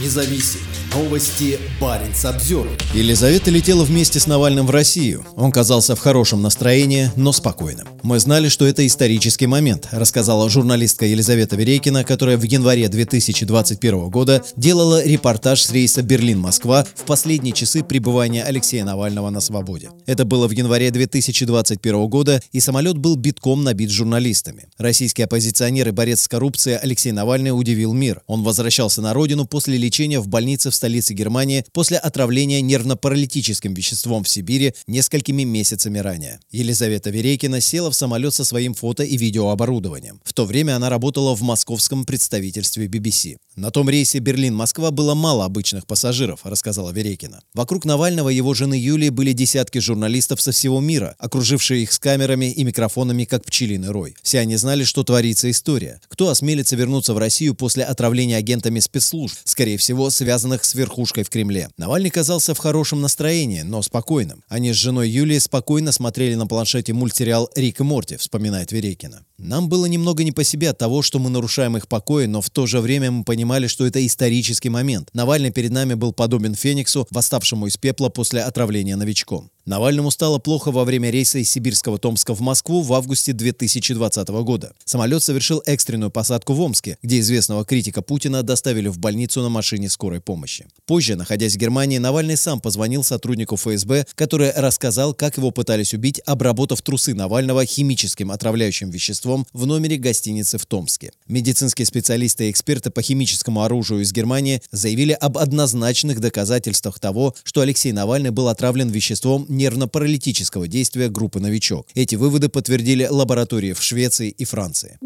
независим. 0.00 0.73
Новости 0.94 1.58
Баренц 1.80 2.24
обзор. 2.24 2.68
Елизавета 2.94 3.50
летела 3.50 3.82
вместе 3.82 4.20
с 4.20 4.28
Навальным 4.28 4.64
в 4.64 4.70
Россию. 4.70 5.26
Он 5.34 5.50
казался 5.50 5.96
в 5.96 5.98
хорошем 5.98 6.40
настроении, 6.40 7.10
но 7.16 7.32
спокойным. 7.32 7.88
Мы 8.04 8.20
знали, 8.20 8.48
что 8.48 8.64
это 8.64 8.86
исторический 8.86 9.48
момент, 9.48 9.88
рассказала 9.90 10.48
журналистка 10.48 11.04
Елизавета 11.04 11.56
Верейкина, 11.56 12.04
которая 12.04 12.36
в 12.36 12.44
январе 12.44 12.86
2021 12.86 14.08
года 14.08 14.44
делала 14.56 15.04
репортаж 15.04 15.62
с 15.62 15.72
рейса 15.72 16.02
Берлин-Москва 16.02 16.86
в 16.94 17.02
последние 17.06 17.54
часы 17.54 17.82
пребывания 17.82 18.44
Алексея 18.44 18.84
Навального 18.84 19.30
на 19.30 19.40
свободе. 19.40 19.90
Это 20.06 20.24
было 20.24 20.46
в 20.46 20.52
январе 20.52 20.92
2021 20.92 22.06
года, 22.06 22.40
и 22.52 22.60
самолет 22.60 22.98
был 22.98 23.16
битком 23.16 23.64
набит 23.64 23.90
журналистами. 23.90 24.68
Российский 24.78 25.22
оппозиционер 25.24 25.88
и 25.88 25.92
борец 25.92 26.20
с 26.20 26.28
коррупцией 26.28 26.78
Алексей 26.80 27.10
Навальный 27.10 27.50
удивил 27.50 27.92
мир. 27.94 28.22
Он 28.28 28.44
возвращался 28.44 29.02
на 29.02 29.12
родину 29.12 29.44
после 29.44 29.76
лечения 29.76 30.20
в 30.20 30.28
больнице 30.28 30.70
в 30.70 30.83
столице 30.84 31.14
Германии 31.14 31.64
после 31.72 31.96
отравления 31.96 32.60
нервно-паралитическим 32.60 33.72
веществом 33.72 34.22
в 34.22 34.28
Сибири 34.28 34.74
несколькими 34.86 35.42
месяцами 35.42 35.98
ранее. 35.98 36.40
Елизавета 36.50 37.08
Верейкина 37.08 37.62
села 37.62 37.90
в 37.90 37.94
самолет 37.94 38.34
со 38.34 38.44
своим 38.44 38.74
фото 38.74 39.02
и 39.02 39.16
видеооборудованием. 39.16 40.20
В 40.24 40.34
то 40.34 40.44
время 40.44 40.76
она 40.76 40.90
работала 40.90 41.34
в 41.34 41.40
московском 41.40 42.04
представительстве 42.04 42.86
BBC. 42.86 43.36
На 43.56 43.70
том 43.70 43.88
рейсе 43.88 44.18
Берлин-Москва 44.18 44.90
было 44.90 45.14
мало 45.14 45.46
обычных 45.46 45.86
пассажиров, 45.86 46.40
рассказала 46.44 46.90
Верейкина. 46.90 47.40
Вокруг 47.54 47.86
Навального 47.86 48.28
его 48.28 48.52
жены 48.52 48.74
Юлии 48.74 49.08
были 49.08 49.32
десятки 49.32 49.78
журналистов 49.78 50.42
со 50.42 50.52
всего 50.52 50.80
мира, 50.80 51.14
окружившие 51.18 51.84
их 51.84 51.92
с 51.92 51.98
камерами 51.98 52.52
и 52.52 52.62
микрофонами, 52.62 53.24
как 53.24 53.44
пчелиный 53.46 53.90
рой. 53.90 54.16
Все 54.22 54.40
они 54.40 54.56
знали, 54.56 54.84
что 54.84 55.02
творится 55.02 55.50
история. 55.50 56.00
Кто 56.08 56.28
осмелится 56.28 56.76
вернуться 56.76 57.14
в 57.14 57.18
Россию 57.18 57.54
после 57.54 57.84
отравления 57.84 58.36
агентами 58.36 58.80
спецслужб, 58.80 59.38
скорее 59.44 59.78
всего, 59.78 60.10
связанных 60.10 60.64
с 60.64 60.73
верхушкой 60.74 61.24
в 61.24 61.30
Кремле. 61.30 61.68
Навальный 61.76 62.10
казался 62.10 62.54
в 62.54 62.58
хорошем 62.58 63.00
настроении, 63.00 63.62
но 63.62 63.82
спокойным. 63.82 64.42
Они 64.48 64.72
с 64.72 64.76
женой 64.76 65.08
Юлией 65.08 65.40
спокойно 65.40 65.92
смотрели 65.92 66.34
на 66.34 66.46
планшете 66.46 66.92
мультсериал 66.92 67.50
«Рик 67.54 67.80
и 67.80 67.82
Морти», 67.82 68.16
вспоминает 68.16 68.72
Верейкина. 68.72 69.24
Нам 69.38 69.68
было 69.68 69.86
немного 69.86 70.24
не 70.24 70.32
по 70.32 70.44
себе 70.44 70.70
от 70.70 70.78
того, 70.78 71.02
что 71.02 71.18
мы 71.18 71.30
нарушаем 71.30 71.76
их 71.76 71.88
покой, 71.88 72.26
но 72.26 72.40
в 72.40 72.50
то 72.50 72.66
же 72.66 72.80
время 72.80 73.10
мы 73.10 73.24
понимали, 73.24 73.66
что 73.66 73.86
это 73.86 74.04
исторический 74.04 74.70
момент. 74.70 75.10
Навальный 75.12 75.50
перед 75.50 75.70
нами 75.70 75.94
был 75.94 76.12
подобен 76.12 76.54
Фениксу, 76.54 77.06
восставшему 77.10 77.66
из 77.66 77.76
пепла 77.76 78.08
после 78.08 78.42
отравления 78.42 78.96
новичком. 78.96 79.50
Навальному 79.66 80.10
стало 80.10 80.38
плохо 80.38 80.70
во 80.70 80.84
время 80.84 81.08
рейса 81.08 81.38
из 81.38 81.50
сибирского 81.50 81.98
Томска 81.98 82.34
в 82.34 82.40
Москву 82.40 82.82
в 82.82 82.92
августе 82.92 83.32
2020 83.32 84.28
года. 84.28 84.72
Самолет 84.84 85.22
совершил 85.22 85.62
экстренную 85.64 86.10
посадку 86.10 86.52
в 86.52 86.60
Омске, 86.60 86.98
где 87.02 87.20
известного 87.20 87.64
критика 87.64 88.02
Путина 88.02 88.42
доставили 88.42 88.88
в 88.88 88.98
больницу 88.98 89.40
на 89.40 89.48
машине 89.48 89.88
скорой 89.88 90.20
помощи. 90.20 90.66
Позже, 90.84 91.16
находясь 91.16 91.54
в 91.54 91.56
Германии, 91.56 91.96
Навальный 91.96 92.36
сам 92.36 92.60
позвонил 92.60 93.02
сотруднику 93.02 93.56
ФСБ, 93.56 94.04
который 94.14 94.52
рассказал, 94.52 95.14
как 95.14 95.38
его 95.38 95.50
пытались 95.50 95.94
убить, 95.94 96.20
обработав 96.26 96.82
трусы 96.82 97.14
Навального 97.14 97.64
химическим 97.64 98.32
отравляющим 98.32 98.90
веществом 98.90 99.46
в 99.54 99.64
номере 99.64 99.96
гостиницы 99.96 100.58
в 100.58 100.66
Томске. 100.66 101.12
Медицинские 101.26 101.86
специалисты 101.86 102.48
и 102.48 102.50
эксперты 102.50 102.90
по 102.90 103.00
химическому 103.00 103.62
оружию 103.62 104.02
из 104.02 104.12
Германии 104.12 104.60
заявили 104.72 105.12
об 105.12 105.38
однозначных 105.38 106.20
доказательствах 106.20 106.98
того, 106.98 107.34
что 107.44 107.62
Алексей 107.62 107.92
Навальный 107.92 108.30
был 108.30 108.48
отравлен 108.48 108.90
веществом 108.90 109.46
нервно-паралитического 109.56 110.68
действия 110.68 111.08
группы 111.08 111.40
«Новичок». 111.40 111.88
Эти 111.94 112.16
выводы 112.16 112.48
подтвердили 112.48 113.06
лаборатории 113.10 113.72
в 113.72 113.82
Швеции 113.82 114.28
и 114.30 114.44
Франции. 114.44 114.98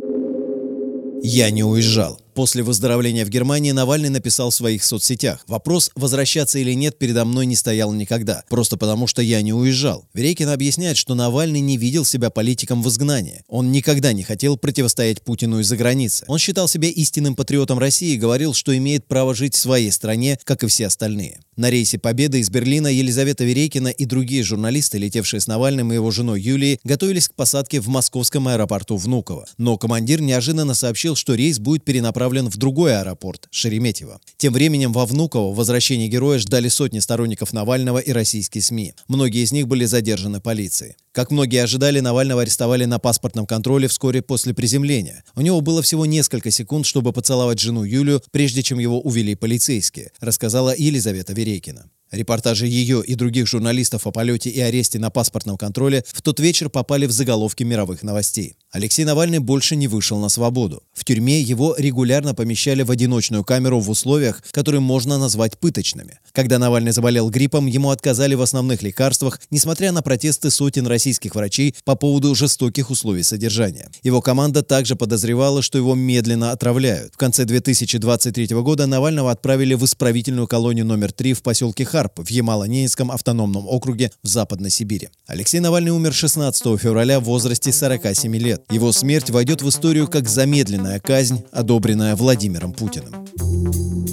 Я 1.22 1.50
не 1.50 1.64
уезжал. 1.64 2.20
После 2.38 2.62
выздоровления 2.62 3.24
в 3.24 3.30
Германии 3.30 3.72
Навальный 3.72 4.10
написал 4.10 4.50
в 4.50 4.54
своих 4.54 4.84
соцсетях. 4.84 5.42
Вопрос, 5.48 5.90
возвращаться 5.96 6.60
или 6.60 6.72
нет, 6.72 6.96
передо 6.96 7.24
мной 7.24 7.46
не 7.46 7.56
стоял 7.56 7.92
никогда. 7.92 8.44
Просто 8.48 8.76
потому, 8.76 9.08
что 9.08 9.22
я 9.22 9.42
не 9.42 9.52
уезжал. 9.52 10.06
Верейкин 10.14 10.48
объясняет, 10.48 10.96
что 10.96 11.16
Навальный 11.16 11.58
не 11.58 11.76
видел 11.76 12.04
себя 12.04 12.30
политиком 12.30 12.80
в 12.80 12.88
изгнании. 12.90 13.42
Он 13.48 13.72
никогда 13.72 14.12
не 14.12 14.22
хотел 14.22 14.56
противостоять 14.56 15.20
Путину 15.22 15.58
из-за 15.58 15.76
границы. 15.76 16.26
Он 16.28 16.38
считал 16.38 16.68
себя 16.68 16.88
истинным 16.88 17.34
патриотом 17.34 17.80
России 17.80 18.14
и 18.14 18.18
говорил, 18.18 18.54
что 18.54 18.76
имеет 18.76 19.08
право 19.08 19.34
жить 19.34 19.56
в 19.56 19.58
своей 19.58 19.90
стране, 19.90 20.38
как 20.44 20.62
и 20.62 20.68
все 20.68 20.86
остальные. 20.86 21.40
На 21.56 21.70
рейсе 21.70 21.98
Победы 21.98 22.38
из 22.38 22.50
Берлина 22.50 22.86
Елизавета 22.86 23.42
Верейкина 23.42 23.88
и 23.88 24.04
другие 24.04 24.44
журналисты, 24.44 24.98
летевшие 24.98 25.40
с 25.40 25.48
Навальным 25.48 25.90
и 25.90 25.96
его 25.96 26.12
женой 26.12 26.40
Юлией, 26.40 26.78
готовились 26.84 27.28
к 27.28 27.34
посадке 27.34 27.80
в 27.80 27.88
московском 27.88 28.46
аэропорту 28.46 28.96
Внуково. 28.96 29.46
Но 29.56 29.76
командир 29.76 30.20
неожиданно 30.20 30.74
сообщил, 30.74 31.16
что 31.16 31.34
рейс 31.34 31.58
будет 31.58 31.82
перенаправлен 31.82 32.27
направлен 32.28 32.50
в 32.50 32.56
другой 32.58 32.98
аэропорт– 33.00 33.48
Шереметьево. 33.50 34.20
Тем 34.36 34.52
временем 34.52 34.92
во 34.92 35.06
Внуково 35.06 35.54
возвращение 35.54 36.08
героя 36.08 36.38
ждали 36.38 36.68
сотни 36.68 36.98
сторонников 36.98 37.54
Навального 37.54 37.98
и 37.98 38.12
российские 38.12 38.62
СМИ. 38.62 38.92
Многие 39.08 39.44
из 39.44 39.52
них 39.52 39.66
были 39.66 39.86
задержаны 39.86 40.40
полицией. 40.40 40.96
Как 41.12 41.30
многие 41.30 41.62
ожидали, 41.62 42.00
Навального 42.00 42.42
арестовали 42.42 42.84
на 42.84 42.98
паспортном 42.98 43.46
контроле 43.46 43.88
вскоре 43.88 44.20
после 44.20 44.52
приземления. 44.52 45.24
У 45.36 45.40
него 45.40 45.60
было 45.62 45.80
всего 45.80 46.06
несколько 46.06 46.50
секунд, 46.50 46.84
чтобы 46.86 47.12
поцеловать 47.12 47.60
жену 47.60 47.82
Юлю, 47.82 48.22
прежде 48.30 48.62
чем 48.62 48.78
его 48.78 49.00
увели 49.00 49.34
полицейские, 49.34 50.10
рассказала 50.20 50.74
Елизавета 50.76 51.32
Верейкина. 51.32 51.90
Репортажи 52.10 52.66
ее 52.66 53.02
и 53.04 53.14
других 53.14 53.46
журналистов 53.46 54.06
о 54.06 54.12
полете 54.12 54.48
и 54.48 54.60
аресте 54.60 54.98
на 54.98 55.10
паспортном 55.10 55.58
контроле 55.58 56.04
в 56.06 56.22
тот 56.22 56.40
вечер 56.40 56.70
попали 56.70 57.04
в 57.04 57.10
заголовки 57.10 57.64
мировых 57.64 58.02
новостей. 58.02 58.56
Алексей 58.70 59.04
Навальный 59.06 59.38
больше 59.38 59.76
не 59.76 59.88
вышел 59.88 60.18
на 60.18 60.28
свободу. 60.28 60.82
В 60.92 61.02
тюрьме 61.02 61.40
его 61.40 61.74
регулярно 61.78 62.34
помещали 62.34 62.82
в 62.82 62.90
одиночную 62.90 63.42
камеру 63.42 63.80
в 63.80 63.88
условиях, 63.88 64.42
которые 64.50 64.82
можно 64.82 65.16
назвать 65.16 65.58
пыточными. 65.58 66.18
Когда 66.32 66.58
Навальный 66.58 66.92
заболел 66.92 67.30
гриппом, 67.30 67.64
ему 67.64 67.88
отказали 67.88 68.34
в 68.34 68.42
основных 68.42 68.82
лекарствах, 68.82 69.40
несмотря 69.50 69.90
на 69.90 70.02
протесты 70.02 70.50
сотен 70.50 70.86
российских 70.86 71.34
врачей 71.34 71.74
по 71.84 71.94
поводу 71.94 72.34
жестоких 72.34 72.90
условий 72.90 73.22
содержания. 73.22 73.88
Его 74.02 74.20
команда 74.20 74.62
также 74.62 74.96
подозревала, 74.96 75.62
что 75.62 75.78
его 75.78 75.94
медленно 75.94 76.52
отравляют. 76.52 77.14
В 77.14 77.16
конце 77.16 77.46
2023 77.46 78.48
года 78.56 78.86
Навального 78.86 79.30
отправили 79.30 79.72
в 79.72 79.84
исправительную 79.86 80.46
колонию 80.46 80.84
номер 80.84 81.12
3 81.12 81.32
в 81.32 81.42
поселке 81.42 81.86
Харп 81.86 82.18
в 82.18 82.30
Ямало-Ненецком 82.30 83.12
автономном 83.12 83.66
округе 83.66 84.12
в 84.22 84.28
Западной 84.28 84.68
Сибири. 84.68 85.08
Алексей 85.26 85.60
Навальный 85.60 85.90
умер 85.90 86.12
16 86.12 86.78
февраля 86.78 87.18
в 87.18 87.24
возрасте 87.24 87.72
47 87.72 88.36
лет 88.36 88.57
лет. 88.58 88.72
Его 88.72 88.92
смерть 88.92 89.30
войдет 89.30 89.62
в 89.62 89.68
историю 89.68 90.08
как 90.08 90.28
замедленная 90.28 91.00
казнь, 91.00 91.44
одобренная 91.52 92.16
Владимиром 92.16 92.72
Путиным. 92.72 93.26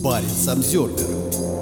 Парень 0.03 0.27
Самсервер 0.29 1.54